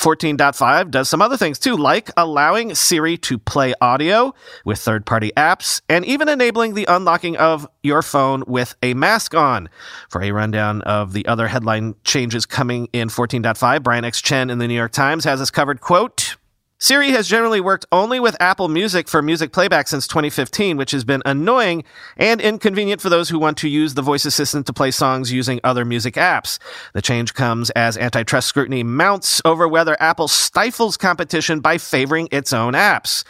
14.5 0.00 0.90
does 0.90 1.10
some 1.10 1.20
other 1.20 1.36
things 1.36 1.58
too, 1.58 1.76
like 1.76 2.10
allowing 2.16 2.74
Siri 2.74 3.18
to 3.18 3.36
play 3.36 3.74
audio 3.82 4.32
with 4.64 4.78
third 4.78 5.04
party 5.04 5.30
apps 5.36 5.82
and 5.90 6.06
even 6.06 6.26
enabling 6.26 6.72
the 6.72 6.86
unlocking 6.86 7.36
of 7.36 7.68
your 7.82 8.00
phone 8.00 8.42
with 8.46 8.74
a 8.82 8.94
mask 8.94 9.34
on. 9.34 9.68
For 10.08 10.22
a 10.22 10.30
rundown 10.30 10.80
of 10.82 11.12
the 11.12 11.26
other 11.26 11.48
headline 11.48 11.96
changes 12.02 12.46
coming 12.46 12.88
in 12.94 13.08
14.5, 13.08 13.82
Brian 13.82 14.06
X. 14.06 14.22
Chen 14.22 14.48
in 14.48 14.56
the 14.56 14.66
New 14.66 14.74
York 14.74 14.92
Times 14.92 15.24
has 15.24 15.38
us 15.38 15.50
covered, 15.50 15.82
quote, 15.82 16.36
Siri 16.82 17.10
has 17.10 17.28
generally 17.28 17.60
worked 17.60 17.84
only 17.92 18.18
with 18.18 18.40
Apple 18.40 18.68
Music 18.68 19.06
for 19.06 19.20
music 19.20 19.52
playback 19.52 19.86
since 19.86 20.06
2015, 20.06 20.78
which 20.78 20.92
has 20.92 21.04
been 21.04 21.20
annoying 21.26 21.84
and 22.16 22.40
inconvenient 22.40 23.02
for 23.02 23.10
those 23.10 23.28
who 23.28 23.38
want 23.38 23.58
to 23.58 23.68
use 23.68 23.92
the 23.92 24.00
voice 24.00 24.24
assistant 24.24 24.64
to 24.64 24.72
play 24.72 24.90
songs 24.90 25.30
using 25.30 25.60
other 25.62 25.84
music 25.84 26.14
apps. 26.14 26.58
The 26.94 27.02
change 27.02 27.34
comes 27.34 27.68
as 27.70 27.98
antitrust 27.98 28.48
scrutiny 28.48 28.82
mounts 28.82 29.42
over 29.44 29.68
whether 29.68 29.94
Apple 30.00 30.26
stifles 30.26 30.96
competition 30.96 31.60
by 31.60 31.76
favoring 31.76 32.28
its 32.32 32.50
own 32.50 32.72
apps. 32.72 33.24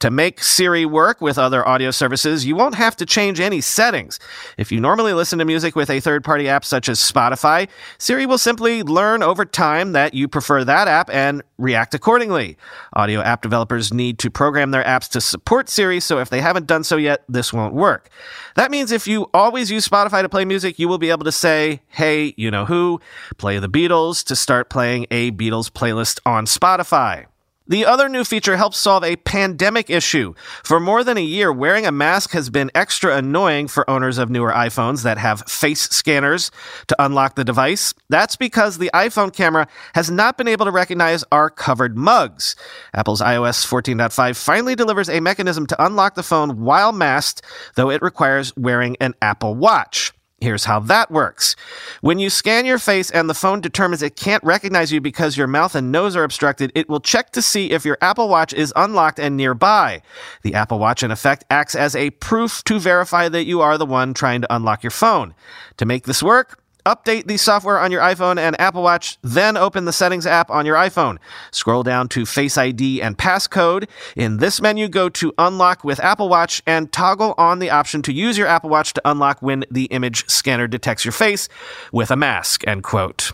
To 0.00 0.10
make 0.10 0.42
Siri 0.42 0.86
work 0.86 1.20
with 1.20 1.36
other 1.36 1.66
audio 1.68 1.90
services, 1.90 2.46
you 2.46 2.56
won't 2.56 2.74
have 2.74 2.96
to 2.96 3.06
change 3.06 3.38
any 3.38 3.60
settings. 3.60 4.18
If 4.56 4.72
you 4.72 4.80
normally 4.80 5.12
listen 5.12 5.38
to 5.40 5.44
music 5.44 5.76
with 5.76 5.90
a 5.90 6.00
third 6.00 6.24
party 6.24 6.48
app 6.48 6.64
such 6.64 6.88
as 6.88 6.98
Spotify, 6.98 7.68
Siri 7.98 8.24
will 8.24 8.38
simply 8.38 8.82
learn 8.82 9.22
over 9.22 9.44
time 9.44 9.92
that 9.92 10.14
you 10.14 10.26
prefer 10.26 10.64
that 10.64 10.88
app 10.88 11.10
and 11.10 11.42
react 11.58 11.94
accordingly. 11.94 12.56
Audio 12.94 13.20
app 13.20 13.42
developers 13.42 13.92
need 13.92 14.18
to 14.20 14.30
program 14.30 14.70
their 14.70 14.84
apps 14.84 15.06
to 15.10 15.20
support 15.20 15.68
Siri, 15.68 16.00
so 16.00 16.18
if 16.18 16.30
they 16.30 16.40
haven't 16.40 16.66
done 16.66 16.82
so 16.82 16.96
yet, 16.96 17.22
this 17.28 17.52
won't 17.52 17.74
work. 17.74 18.08
That 18.56 18.70
means 18.70 18.92
if 18.92 19.06
you 19.06 19.28
always 19.34 19.70
use 19.70 19.86
Spotify 19.86 20.22
to 20.22 20.30
play 20.30 20.46
music, 20.46 20.78
you 20.78 20.88
will 20.88 20.98
be 20.98 21.10
able 21.10 21.24
to 21.24 21.32
say, 21.32 21.82
hey, 21.88 22.32
you 22.38 22.50
know 22.50 22.64
who, 22.64 23.00
play 23.36 23.58
the 23.58 23.68
Beatles 23.68 24.24
to 24.24 24.34
start 24.34 24.70
playing 24.70 25.06
a 25.10 25.30
Beatles 25.32 25.70
playlist 25.70 26.20
on 26.24 26.46
Spotify. 26.46 27.26
The 27.70 27.86
other 27.86 28.08
new 28.08 28.24
feature 28.24 28.56
helps 28.56 28.78
solve 28.78 29.04
a 29.04 29.14
pandemic 29.14 29.90
issue. 29.90 30.34
For 30.64 30.80
more 30.80 31.04
than 31.04 31.16
a 31.16 31.22
year, 31.22 31.52
wearing 31.52 31.86
a 31.86 31.92
mask 31.92 32.32
has 32.32 32.50
been 32.50 32.68
extra 32.74 33.14
annoying 33.14 33.68
for 33.68 33.88
owners 33.88 34.18
of 34.18 34.28
newer 34.28 34.50
iPhones 34.50 35.04
that 35.04 35.18
have 35.18 35.42
face 35.42 35.82
scanners 35.82 36.50
to 36.88 36.96
unlock 36.98 37.36
the 37.36 37.44
device. 37.44 37.94
That's 38.08 38.34
because 38.34 38.78
the 38.78 38.90
iPhone 38.92 39.32
camera 39.32 39.68
has 39.94 40.10
not 40.10 40.36
been 40.36 40.48
able 40.48 40.64
to 40.66 40.72
recognize 40.72 41.22
our 41.30 41.48
covered 41.48 41.96
mugs. 41.96 42.56
Apple's 42.92 43.20
iOS 43.20 43.64
14.5 43.64 44.34
finally 44.34 44.74
delivers 44.74 45.08
a 45.08 45.20
mechanism 45.20 45.64
to 45.66 45.84
unlock 45.84 46.16
the 46.16 46.24
phone 46.24 46.62
while 46.62 46.90
masked, 46.90 47.42
though 47.76 47.90
it 47.90 48.02
requires 48.02 48.52
wearing 48.56 48.96
an 49.00 49.14
Apple 49.22 49.54
Watch. 49.54 50.12
Here's 50.40 50.64
how 50.64 50.80
that 50.80 51.10
works. 51.10 51.54
When 52.00 52.18
you 52.18 52.30
scan 52.30 52.64
your 52.64 52.78
face 52.78 53.10
and 53.10 53.28
the 53.28 53.34
phone 53.34 53.60
determines 53.60 54.02
it 54.02 54.16
can't 54.16 54.42
recognize 54.42 54.90
you 54.90 54.98
because 54.98 55.36
your 55.36 55.46
mouth 55.46 55.74
and 55.74 55.92
nose 55.92 56.16
are 56.16 56.24
obstructed, 56.24 56.72
it 56.74 56.88
will 56.88 57.00
check 57.00 57.30
to 57.32 57.42
see 57.42 57.72
if 57.72 57.84
your 57.84 57.98
Apple 58.00 58.28
Watch 58.30 58.54
is 58.54 58.72
unlocked 58.74 59.20
and 59.20 59.36
nearby. 59.36 60.00
The 60.42 60.54
Apple 60.54 60.78
Watch, 60.78 61.02
in 61.02 61.10
effect, 61.10 61.44
acts 61.50 61.74
as 61.74 61.94
a 61.94 62.08
proof 62.10 62.64
to 62.64 62.78
verify 62.78 63.28
that 63.28 63.44
you 63.44 63.60
are 63.60 63.76
the 63.76 63.84
one 63.84 64.14
trying 64.14 64.40
to 64.40 64.54
unlock 64.54 64.82
your 64.82 64.90
phone. 64.90 65.34
To 65.76 65.84
make 65.84 66.04
this 66.04 66.22
work, 66.22 66.59
update 66.86 67.26
the 67.26 67.36
software 67.36 67.78
on 67.78 67.90
your 67.90 68.00
iPhone 68.00 68.38
and 68.38 68.60
Apple 68.60 68.82
Watch, 68.82 69.18
then 69.22 69.56
open 69.56 69.84
the 69.84 69.92
Settings 69.92 70.26
app 70.26 70.50
on 70.50 70.66
your 70.66 70.76
iPhone. 70.76 71.18
Scroll 71.50 71.82
down 71.82 72.08
to 72.08 72.26
Face 72.26 72.56
ID 72.58 73.02
and 73.02 73.16
passcode. 73.16 73.88
In 74.16 74.38
this 74.38 74.60
menu, 74.60 74.88
go 74.88 75.08
to 75.08 75.32
Unlock 75.38 75.84
with 75.84 76.00
Apple 76.00 76.28
Watch 76.28 76.62
and 76.66 76.92
toggle 76.92 77.34
on 77.38 77.58
the 77.58 77.70
option 77.70 78.02
to 78.02 78.12
use 78.12 78.36
your 78.36 78.46
Apple 78.46 78.70
Watch 78.70 78.92
to 78.94 79.02
unlock 79.04 79.40
when 79.42 79.64
the 79.70 79.84
image 79.86 80.28
scanner 80.28 80.66
detects 80.66 81.04
your 81.04 81.12
face 81.12 81.48
with 81.92 82.10
a 82.10 82.16
mask. 82.16 82.66
End 82.66 82.82
quote. 82.82 83.32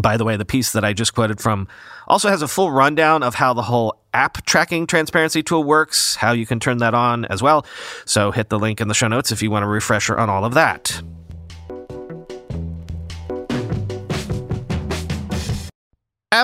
By 0.00 0.16
the 0.16 0.24
way, 0.24 0.36
the 0.36 0.44
piece 0.44 0.72
that 0.72 0.84
I 0.84 0.92
just 0.92 1.14
quoted 1.14 1.40
from 1.40 1.66
also 2.06 2.28
has 2.28 2.42
a 2.42 2.48
full 2.48 2.70
rundown 2.70 3.22
of 3.22 3.34
how 3.34 3.54
the 3.54 3.62
whole 3.62 3.96
app 4.14 4.44
tracking 4.46 4.86
transparency 4.86 5.42
tool 5.42 5.64
works, 5.64 6.16
how 6.16 6.32
you 6.32 6.46
can 6.46 6.60
turn 6.60 6.78
that 6.78 6.94
on 6.94 7.24
as 7.26 7.42
well. 7.42 7.66
So 8.04 8.30
hit 8.30 8.48
the 8.48 8.58
link 8.58 8.80
in 8.80 8.88
the 8.88 8.94
show 8.94 9.08
notes 9.08 9.32
if 9.32 9.42
you 9.42 9.50
want 9.50 9.64
a 9.64 9.68
refresher 9.68 10.16
on 10.16 10.30
all 10.30 10.44
of 10.44 10.54
that. 10.54 11.02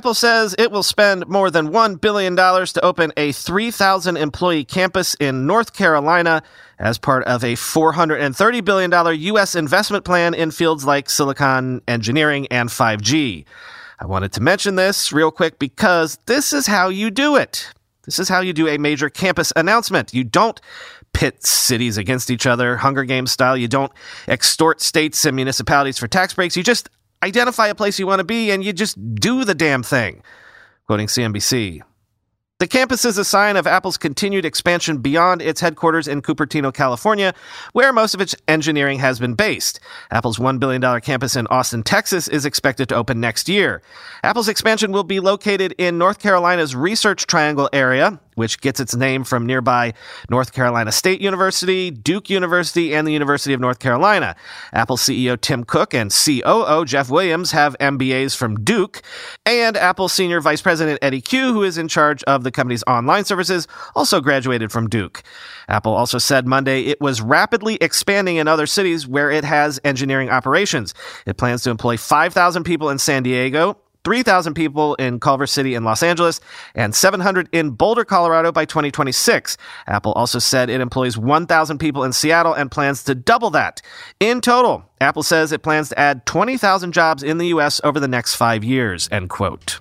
Apple 0.04 0.12
says 0.12 0.54
it 0.58 0.70
will 0.70 0.82
spend 0.82 1.26
more 1.28 1.50
than 1.50 1.70
$1 1.70 1.99
billion 1.99 2.37
to 2.37 2.80
open 2.84 3.11
a 3.16 3.32
3,000 3.32 4.18
employee 4.18 4.62
campus 4.62 5.14
in 5.14 5.46
North 5.46 5.73
Carolina 5.73 6.42
as 6.78 6.99
part 6.99 7.25
of 7.25 7.42
a 7.42 7.54
$430 7.54 8.62
billion 8.62 9.18
U.S. 9.18 9.54
investment 9.54 10.04
plan 10.04 10.34
in 10.34 10.50
fields 10.50 10.84
like 10.84 11.08
silicon 11.08 11.80
engineering 11.88 12.46
and 12.50 12.68
5G. 12.68 13.46
I 13.99 14.04
wanted 14.04 14.32
to 14.32 14.42
mention 14.42 14.75
this 14.75 15.11
real 15.11 15.30
quick 15.30 15.58
because 15.58 16.18
this 16.26 16.52
is 16.52 16.66
how 16.66 16.90
you 16.90 17.11
do 17.11 17.37
it. 17.37 17.73
This 18.02 18.18
is 18.18 18.28
how 18.28 18.42
you 18.42 18.52
do 18.52 18.68
a 18.68 18.76
major 18.76 19.08
campus 19.08 19.54
announcement. 19.56 20.12
You 20.12 20.25
don't 20.25 20.61
pit 21.14 21.46
cities 21.46 21.96
against 21.96 22.30
each 22.30 22.44
other, 22.46 22.76
Hunger 22.76 23.04
Games 23.04 23.32
style. 23.32 23.56
You 23.56 23.68
don't 23.68 23.92
extort 24.28 24.82
states 24.82 25.25
and 25.25 25.34
municipalities 25.34 25.96
for 25.96 26.08
tax 26.08 26.34
breaks. 26.34 26.58
You 26.58 26.62
just 26.62 26.90
identify 27.25 27.69
a 27.69 27.75
place 27.75 27.99
you 27.99 28.07
want 28.07 28.21
to 28.21 28.25
be 28.25 28.50
and 28.50 28.62
you 28.62 28.73
just 28.73 28.97
do 29.14 29.45
the 29.45 29.54
damn 29.54 29.83
thing. 29.83 30.23
Quoting 30.87 31.07
CNBC. 31.07 31.83
The 32.61 32.69
campus 32.69 33.04
is 33.04 33.19
a 33.19 33.25
sign 33.25 33.57
of 33.57 33.66
Apple's 33.66 33.97
continued 33.97 34.45
expansion 34.45 34.99
beyond 34.99 35.43
its 35.43 35.61
headquarters 35.61 36.07
in 36.07 36.23
Cupertino, 36.23 36.73
California, 36.73 37.35
where 37.73 37.93
most 37.93 38.14
of 38.14 38.21
its 38.21 38.37
engineering 38.47 39.00
has 39.00 39.19
been 39.19 39.35
based. 39.35 39.81
Apple's 40.12 40.38
$1 40.38 40.61
billion 40.61 41.00
campus 41.00 41.35
in 41.35 41.49
Austin, 41.49 41.83
Texas 41.83 42.28
is 42.28 42.47
expected 42.47 42.88
to 42.90 42.95
open 42.95 43.19
next 43.19 43.49
year. 43.49 43.83
Apple's 44.23 44.49
expansion 44.49 44.93
will 44.93 45.02
be 45.02 45.19
located 45.19 45.75
in 45.78 45.99
North 45.99 46.21
Carolina's 46.21 46.76
Research 46.76 47.26
Triangle 47.26 47.69
area, 47.73 48.21
which 48.35 48.61
gets 48.61 48.81
its 48.81 48.95
name 48.95 49.25
from 49.25 49.47
nearby 49.47 49.95
North 50.29 50.53
Carolina 50.53 50.93
State 50.93 51.21
University, 51.21 51.91
Duke 51.91 52.31
University, 52.31 52.95
and 52.95 53.07
the 53.07 53.12
University 53.12 53.53
of 53.53 53.61
North 53.61 53.79
Carolina. 53.79 54.37
Apple 54.73 54.97
CEO 54.97 55.41
Tim 55.41 55.64
Cook 55.64 55.95
and 55.95 56.11
COO 56.11 56.85
Jeff 56.85 57.11
Williams 57.11 57.53
have 57.53 57.76
MBAs 57.79 58.37
from 58.37 58.57
Duke, 58.57 59.03
and 59.47 59.76
Apple 59.76 60.09
Senior 60.09 60.41
Vice 60.41 60.62
President 60.62 60.99
Eddie 61.03 61.21
Cue, 61.21 61.53
who 61.53 61.62
is 61.62 61.79
in 61.79 61.88
charge 61.88 62.23
of 62.25 62.45
the 62.45 62.50
company's 62.50 62.85
online 62.87 63.25
services, 63.25 63.67
also 63.95 64.21
graduated 64.21 64.73
from 64.73 64.88
Duke. 64.88 65.23
Apple 65.69 65.95
also 65.95 66.19
said 66.19 66.47
Monday 66.47 66.83
it 66.83 67.00
was 67.00 67.21
rapidly 67.21 67.76
expanding 67.81 68.37
in 68.37 68.49
other 68.49 68.67
cities 68.67 69.07
where 69.07 69.31
it 69.31 69.45
has 69.45 69.81
engineering 69.85 70.31
operations. 70.31 70.95
It 71.26 71.37
plans 71.37 71.62
to 71.62 71.71
employ 71.71 71.97
5,000 71.97 72.64
people 72.64 72.91
in 72.91 72.99
San 72.99 73.23
Diego, 73.23 73.79
3,000 74.04 74.54
people 74.54 74.94
in 74.96 75.18
Culver 75.18 75.46
City 75.46 75.75
in 75.75 75.84
Los 75.84 76.02
Angeles, 76.02 76.40
and 76.75 76.94
700 76.94 77.49
in 77.52 77.70
Boulder, 77.70 78.04
Colorado 78.04 78.52
by 78.52 78.64
2026. 78.64 79.56
Apple 79.87 80.12
also 80.12 80.38
said 80.38 80.70
it 80.70 80.80
employs 80.80 81.18
1,000 81.18 81.78
people 81.78 82.04
in 82.04 82.12
Seattle 82.12 82.54
and 82.54 82.70
plans 82.70 83.02
to 83.04 83.14
double 83.14 83.50
that. 83.50 83.80
In 84.20 84.40
total, 84.40 84.84
Apple 85.00 85.23
says 85.23 85.52
it 85.52 85.62
plans 85.62 85.88
to 85.88 85.99
add 85.99 86.26
20,000 86.26 86.92
jobs 86.92 87.23
in 87.23 87.38
the 87.38 87.49
U.S. 87.49 87.80
over 87.82 87.99
the 87.99 88.08
next 88.08 88.37
five 88.37 88.62
years, 88.62 89.08
end 89.11 89.30
quote. 89.30 89.80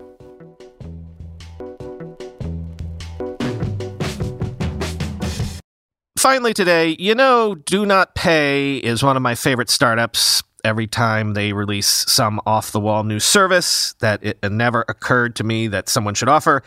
Finally, 6.18 6.54
today, 6.54 6.96
you 7.00 7.14
know, 7.14 7.54
Do 7.54 7.86
Not 7.86 8.16
Pay 8.16 8.78
is 8.78 9.04
one 9.04 9.18
of 9.18 9.22
my 9.22 9.36
favorite 9.36 9.70
startups 9.70 10.42
every 10.64 10.88
time 10.88 11.34
they 11.34 11.54
release 11.54 11.88
some 11.88 12.40
off 12.46 12.72
the 12.72 12.80
wall 12.80 13.04
new 13.04 13.20
service 13.20 13.94
that 14.00 14.24
it 14.24 14.38
never 14.52 14.86
occurred 14.88 15.36
to 15.36 15.44
me 15.44 15.68
that 15.68 15.90
someone 15.90 16.14
should 16.14 16.30
offer. 16.30 16.64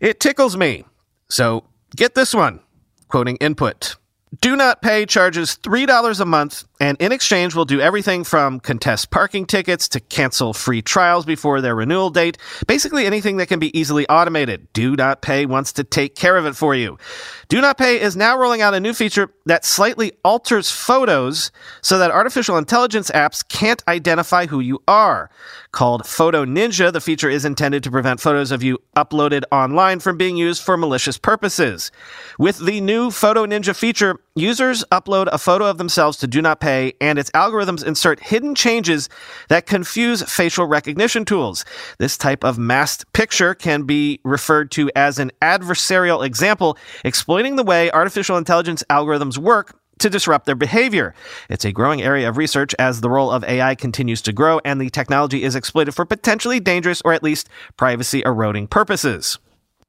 It 0.00 0.20
tickles 0.20 0.56
me. 0.56 0.84
So 1.28 1.64
get 1.96 2.14
this 2.14 2.34
one. 2.34 2.60
Quoting 3.08 3.36
input. 3.36 3.96
Do 4.40 4.54
not 4.54 4.82
pay 4.82 5.06
charges 5.06 5.58
$3 5.62 6.20
a 6.20 6.24
month, 6.24 6.64
and 6.80 7.00
in 7.00 7.12
exchange 7.12 7.54
we'll 7.54 7.64
do 7.64 7.80
everything 7.80 8.24
from 8.24 8.58
contest 8.58 9.10
parking 9.10 9.46
tickets 9.46 9.88
to 9.88 10.00
cancel 10.00 10.52
free 10.52 10.82
trials 10.82 11.24
before 11.24 11.60
their 11.60 11.76
renewal 11.76 12.10
date. 12.10 12.38
Basically, 12.66 13.06
anything 13.06 13.36
that 13.36 13.46
can 13.46 13.58
be 13.58 13.78
easily 13.78 14.08
automated. 14.08 14.66
Do 14.72 14.96
not 14.96 15.22
pay 15.22 15.46
wants 15.46 15.72
to 15.74 15.84
take 15.84 16.16
care 16.16 16.36
of 16.36 16.46
it 16.46 16.56
for 16.56 16.74
you. 16.74 16.98
Do 17.50 17.60
Not 17.60 17.78
Pay 17.78 18.00
is 18.00 18.14
now 18.14 18.38
rolling 18.38 18.62
out 18.62 18.74
a 18.74 18.80
new 18.80 18.94
feature 18.94 19.28
that 19.44 19.64
slightly 19.64 20.12
alters 20.24 20.70
photos 20.70 21.50
so 21.82 21.98
that 21.98 22.12
artificial 22.12 22.56
intelligence 22.56 23.10
apps 23.10 23.46
can't 23.48 23.82
identify 23.88 24.46
who 24.46 24.60
you 24.60 24.80
are. 24.86 25.30
Called 25.72 26.06
Photo 26.06 26.44
Ninja, 26.44 26.92
the 26.92 27.00
feature 27.00 27.28
is 27.28 27.44
intended 27.44 27.82
to 27.82 27.90
prevent 27.90 28.20
photos 28.20 28.52
of 28.52 28.62
you 28.62 28.78
uploaded 28.96 29.42
online 29.50 29.98
from 29.98 30.16
being 30.16 30.36
used 30.36 30.62
for 30.62 30.76
malicious 30.76 31.18
purposes. 31.18 31.90
With 32.38 32.64
the 32.64 32.80
new 32.80 33.10
Photo 33.10 33.44
Ninja 33.44 33.74
feature, 33.74 34.20
users 34.36 34.84
upload 34.92 35.26
a 35.32 35.38
photo 35.38 35.66
of 35.66 35.76
themselves 35.76 36.18
to 36.18 36.28
Do 36.28 36.40
Not 36.40 36.60
Pay, 36.60 36.69
and 37.00 37.18
its 37.18 37.30
algorithms 37.30 37.84
insert 37.84 38.20
hidden 38.20 38.54
changes 38.54 39.08
that 39.48 39.66
confuse 39.66 40.22
facial 40.22 40.66
recognition 40.66 41.24
tools. 41.24 41.64
This 41.98 42.16
type 42.16 42.44
of 42.44 42.58
masked 42.58 43.12
picture 43.12 43.54
can 43.54 43.82
be 43.82 44.20
referred 44.24 44.70
to 44.72 44.90
as 44.94 45.18
an 45.18 45.30
adversarial 45.42 46.24
example, 46.24 46.78
exploiting 47.04 47.56
the 47.56 47.64
way 47.64 47.90
artificial 47.90 48.36
intelligence 48.36 48.82
algorithms 48.90 49.38
work 49.38 49.76
to 50.00 50.10
disrupt 50.10 50.46
their 50.46 50.54
behavior. 50.54 51.14
It's 51.48 51.64
a 51.64 51.72
growing 51.72 52.02
area 52.02 52.28
of 52.28 52.36
research 52.36 52.74
as 52.78 53.00
the 53.00 53.10
role 53.10 53.30
of 53.30 53.44
AI 53.44 53.74
continues 53.74 54.22
to 54.22 54.32
grow 54.32 54.60
and 54.64 54.80
the 54.80 54.90
technology 54.90 55.42
is 55.44 55.54
exploited 55.54 55.94
for 55.94 56.04
potentially 56.04 56.58
dangerous 56.58 57.02
or 57.04 57.12
at 57.12 57.22
least 57.22 57.48
privacy 57.76 58.22
eroding 58.24 58.66
purposes. 58.66 59.38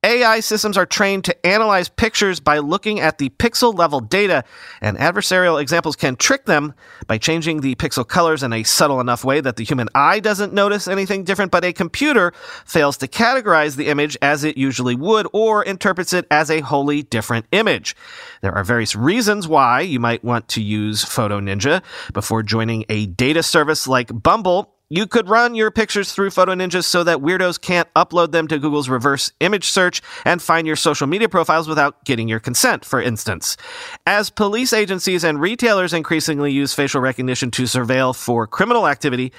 AI 0.03 0.39
systems 0.39 0.77
are 0.77 0.85
trained 0.87 1.25
to 1.25 1.45
analyze 1.45 1.87
pictures 1.87 2.39
by 2.39 2.57
looking 2.57 2.99
at 2.99 3.19
the 3.19 3.29
pixel 3.29 3.77
level 3.77 3.99
data, 3.99 4.43
and 4.81 4.97
adversarial 4.97 5.61
examples 5.61 5.95
can 5.95 6.15
trick 6.15 6.45
them 6.45 6.73
by 7.05 7.19
changing 7.19 7.61
the 7.61 7.75
pixel 7.75 8.07
colors 8.07 8.41
in 8.41 8.51
a 8.51 8.63
subtle 8.63 8.99
enough 8.99 9.23
way 9.23 9.41
that 9.41 9.57
the 9.57 9.63
human 9.63 9.87
eye 9.93 10.19
doesn't 10.19 10.53
notice 10.53 10.87
anything 10.87 11.23
different, 11.23 11.51
but 11.51 11.63
a 11.63 11.71
computer 11.71 12.33
fails 12.65 12.97
to 12.97 13.07
categorize 13.07 13.75
the 13.75 13.89
image 13.89 14.17
as 14.23 14.43
it 14.43 14.57
usually 14.57 14.95
would 14.95 15.27
or 15.33 15.61
interprets 15.63 16.13
it 16.13 16.25
as 16.31 16.49
a 16.49 16.61
wholly 16.61 17.03
different 17.03 17.45
image. 17.51 17.95
There 18.41 18.55
are 18.55 18.63
various 18.63 18.95
reasons 18.95 19.47
why 19.47 19.81
you 19.81 19.99
might 19.99 20.23
want 20.23 20.47
to 20.49 20.63
use 20.63 21.03
Photo 21.03 21.39
Ninja 21.39 21.83
before 22.11 22.41
joining 22.41 22.85
a 22.89 23.05
data 23.05 23.43
service 23.43 23.87
like 23.87 24.09
Bumble 24.23 24.73
you 24.91 25.07
could 25.07 25.29
run 25.29 25.55
your 25.55 25.71
pictures 25.71 26.11
through 26.11 26.29
Photo 26.31 26.53
Ninja 26.53 26.83
so 26.83 27.01
that 27.05 27.19
weirdos 27.19 27.59
can't 27.61 27.87
upload 27.93 28.33
them 28.33 28.45
to 28.49 28.59
Google's 28.59 28.89
reverse 28.89 29.31
image 29.39 29.69
search 29.69 30.01
and 30.25 30.41
find 30.41 30.67
your 30.67 30.75
social 30.75 31.07
media 31.07 31.29
profiles 31.29 31.65
without 31.69 32.03
getting 32.03 32.27
your 32.27 32.41
consent, 32.41 32.83
for 32.83 33.01
instance. 33.01 33.55
As 34.05 34.29
police 34.29 34.73
agencies 34.73 35.23
and 35.23 35.39
retailers 35.39 35.93
increasingly 35.93 36.51
use 36.51 36.73
facial 36.73 36.99
recognition 36.99 37.51
to 37.51 37.63
surveil 37.63 38.13
for 38.13 38.45
criminal 38.45 38.85
activity, 38.85 39.31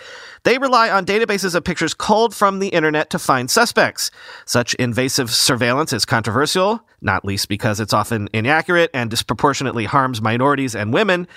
they 0.45 0.57
rely 0.57 0.89
on 0.89 1.05
databases 1.05 1.55
of 1.55 1.65
pictures 1.65 1.93
culled 1.93 2.35
from 2.35 2.59
the 2.59 2.69
internet 2.69 3.11
to 3.11 3.19
find 3.19 3.51
suspects. 3.51 4.11
Such 4.47 4.73
invasive 4.77 5.31
surveillance 5.31 5.93
is 5.93 6.07
controversial, 6.07 6.81
not 7.03 7.27
least 7.27 7.51
because 7.51 7.79
it's 7.79 7.93
often 7.93 8.31
inaccurate 8.33 8.91
and 8.95 9.11
disproportionately 9.11 9.85
harms 9.85 10.23
minorities 10.23 10.75
and 10.75 10.95
women. 10.95 11.29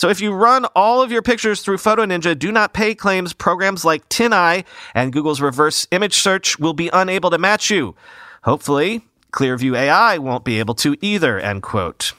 So 0.00 0.08
if 0.08 0.22
you 0.22 0.32
run 0.32 0.64
all 0.74 1.02
of 1.02 1.12
your 1.12 1.20
pictures 1.20 1.60
through 1.60 1.76
Photo 1.76 2.06
Ninja, 2.06 2.38
do 2.38 2.50
not 2.50 2.72
pay 2.72 2.94
claims 2.94 3.34
programs 3.34 3.84
like 3.84 4.08
TinEye 4.08 4.64
and 4.94 5.12
Google's 5.12 5.42
reverse 5.42 5.86
image 5.90 6.14
search 6.14 6.58
will 6.58 6.72
be 6.72 6.88
unable 6.90 7.28
to 7.28 7.36
match 7.36 7.68
you. 7.68 7.94
Hopefully, 8.44 9.04
Clearview 9.30 9.76
AI 9.76 10.16
won't 10.16 10.42
be 10.42 10.58
able 10.58 10.74
to 10.76 10.96
either, 11.02 11.38
end 11.38 11.62
quote. 11.62 12.14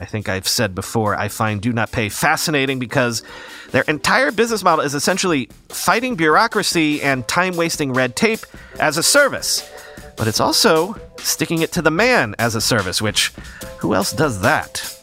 I 0.00 0.06
think 0.06 0.30
I've 0.30 0.48
said 0.48 0.74
before, 0.74 1.14
I 1.14 1.28
find 1.28 1.60
Do 1.60 1.74
Not 1.74 1.92
Pay 1.92 2.08
fascinating 2.08 2.78
because 2.78 3.22
their 3.70 3.82
entire 3.82 4.32
business 4.32 4.64
model 4.64 4.82
is 4.82 4.94
essentially 4.94 5.50
fighting 5.68 6.16
bureaucracy 6.16 7.02
and 7.02 7.28
time 7.28 7.54
wasting 7.54 7.92
red 7.92 8.16
tape 8.16 8.46
as 8.78 8.96
a 8.96 9.02
service. 9.02 9.70
But 10.16 10.26
it's 10.26 10.40
also 10.40 10.98
sticking 11.18 11.60
it 11.60 11.70
to 11.72 11.82
the 11.82 11.90
man 11.90 12.34
as 12.38 12.54
a 12.54 12.62
service, 12.62 13.02
which 13.02 13.28
who 13.76 13.92
else 13.92 14.10
does 14.10 14.40
that? 14.40 14.96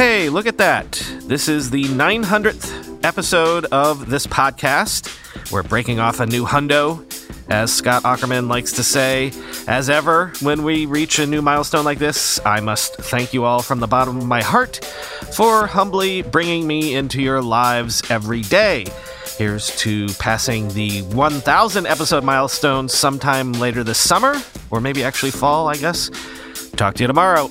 Hey, 0.00 0.30
look 0.30 0.46
at 0.46 0.56
that. 0.56 0.92
This 1.24 1.46
is 1.46 1.68
the 1.68 1.84
900th 1.84 3.04
episode 3.04 3.66
of 3.66 4.08
this 4.08 4.26
podcast. 4.26 5.52
We're 5.52 5.62
breaking 5.62 6.00
off 6.00 6.20
a 6.20 6.26
new 6.26 6.46
hundo. 6.46 7.04
As 7.50 7.70
Scott 7.70 8.04
Aukerman 8.04 8.48
likes 8.48 8.72
to 8.72 8.82
say, 8.82 9.30
as 9.68 9.90
ever, 9.90 10.32
when 10.40 10.62
we 10.62 10.86
reach 10.86 11.18
a 11.18 11.26
new 11.26 11.42
milestone 11.42 11.84
like 11.84 11.98
this, 11.98 12.40
I 12.46 12.60
must 12.60 12.94
thank 12.94 13.34
you 13.34 13.44
all 13.44 13.60
from 13.60 13.80
the 13.80 13.86
bottom 13.86 14.16
of 14.16 14.24
my 14.24 14.42
heart 14.42 14.82
for 15.34 15.66
humbly 15.66 16.22
bringing 16.22 16.66
me 16.66 16.94
into 16.94 17.20
your 17.20 17.42
lives 17.42 18.02
every 18.08 18.40
day. 18.40 18.86
Here's 19.36 19.76
to 19.80 20.08
passing 20.14 20.68
the 20.68 21.02
1,000 21.02 21.86
episode 21.86 22.24
milestone 22.24 22.88
sometime 22.88 23.52
later 23.52 23.84
this 23.84 23.98
summer, 23.98 24.34
or 24.70 24.80
maybe 24.80 25.04
actually 25.04 25.32
fall, 25.32 25.68
I 25.68 25.76
guess. 25.76 26.10
Talk 26.76 26.94
to 26.94 27.02
you 27.02 27.06
tomorrow. 27.06 27.50